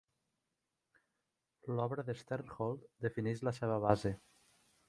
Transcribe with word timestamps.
L'obra 1.79 2.07
d'Sternhold 2.09 2.89
defineix 3.07 3.47
la 3.49 3.57
seva 3.63 3.81
base. 3.89 4.17